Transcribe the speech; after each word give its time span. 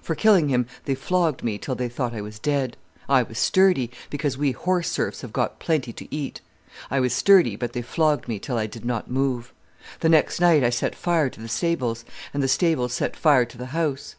"For 0.00 0.14
killing 0.14 0.50
him 0.50 0.68
they 0.84 0.94
flogged 0.94 1.42
me 1.42 1.58
till 1.58 1.74
they 1.74 1.88
thought 1.88 2.14
I 2.14 2.20
was 2.20 2.38
dead. 2.38 2.76
I 3.08 3.24
was 3.24 3.40
sturdy, 3.40 3.90
because 4.08 4.38
we 4.38 4.52
horse 4.52 4.88
serfs 4.88 5.24
got 5.32 5.58
plenty 5.58 5.92
to 5.94 6.14
eat. 6.14 6.40
I 6.92 7.00
was 7.00 7.12
sturdy, 7.12 7.56
but 7.56 7.72
they 7.72 7.82
flogged 7.82 8.28
me 8.28 8.38
till 8.38 8.56
I 8.56 8.66
did 8.68 8.84
not 8.84 9.10
move. 9.10 9.52
The 9.98 10.08
next 10.08 10.38
night 10.38 10.62
I 10.62 10.70
set 10.70 10.94
fire 10.94 11.28
to 11.28 11.40
the 11.40 11.48
stables, 11.48 12.04
and 12.32 12.40
the 12.40 12.46
stables 12.46 12.92
set 12.92 13.16
fire 13.16 13.44
to 13.46 13.58
the 13.58 13.66
house. 13.74 14.12